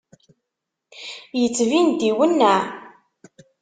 [1.39, 2.59] Yettbin-d iwenneɛ.